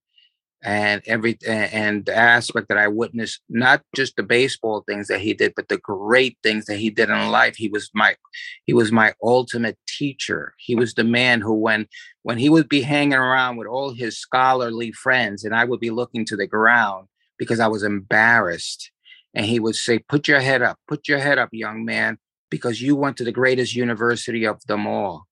[0.65, 5.35] And every and the aspect that I witnessed, not just the baseball things that he
[5.35, 7.55] did, but the great things that he did in life.
[7.57, 8.17] He was my
[8.65, 10.55] he was my ultimate teacher.
[10.59, 11.87] He was the man who when
[12.23, 15.91] when he would be hanging around with all his scholarly friends and I would be
[15.91, 17.09] looking to the ground
[17.39, 18.91] because I was embarrassed.
[19.35, 22.19] And he would say, Put your head up, put your head up, young man,
[22.51, 25.27] because you went to the greatest university of them all.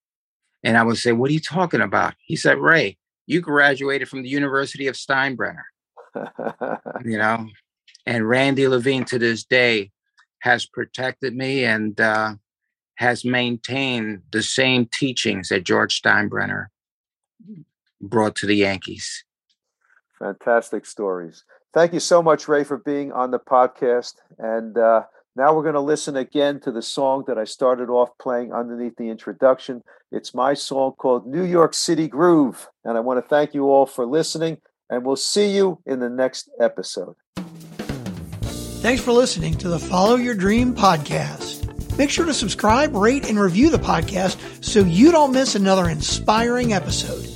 [0.62, 2.14] And I would say, What are you talking about?
[2.26, 2.98] He said, Ray,
[3.32, 5.64] you graduated from the University of Steinbrenner,
[7.04, 7.48] you know,
[8.06, 9.90] and Randy Levine to this day
[10.40, 12.34] has protected me and uh,
[12.96, 16.66] has maintained the same teachings that George Steinbrenner
[18.00, 19.24] brought to the Yankees.
[20.18, 21.44] Fantastic stories.
[21.72, 24.14] Thank you so much, Ray, for being on the podcast.
[24.38, 25.04] And uh,
[25.34, 28.96] now we're going to listen again to the song that I started off playing underneath
[28.96, 29.82] the introduction.
[30.10, 32.68] It's my song called New York City Groove.
[32.84, 34.58] And I want to thank you all for listening,
[34.90, 37.14] and we'll see you in the next episode.
[38.82, 41.96] Thanks for listening to the Follow Your Dream podcast.
[41.96, 46.74] Make sure to subscribe, rate, and review the podcast so you don't miss another inspiring
[46.74, 47.26] episode.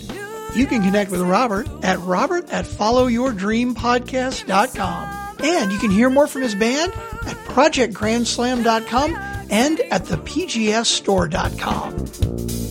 [0.55, 5.26] You can connect with Robert at robert at followyourdreampodcast.com.
[5.41, 9.16] And you can hear more from his band at projectgrandslam.com
[9.51, 11.93] and at thepgsstore.com.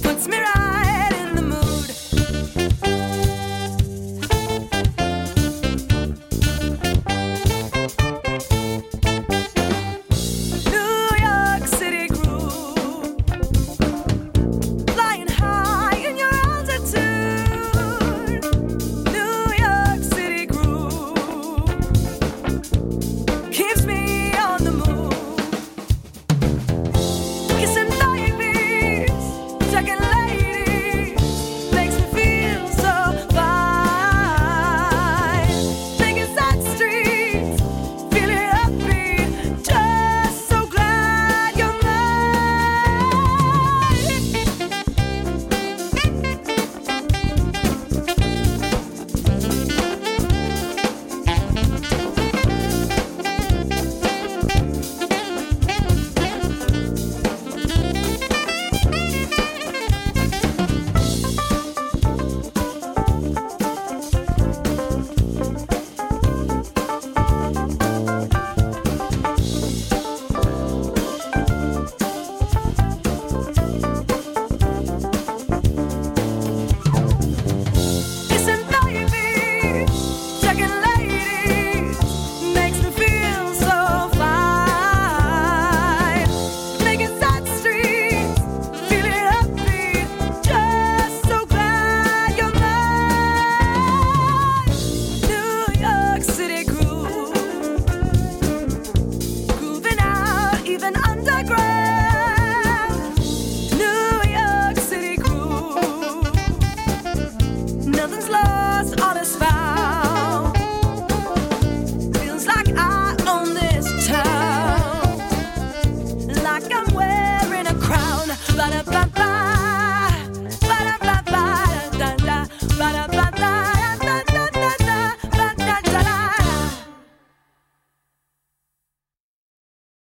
[0.01, 0.84] Puts me right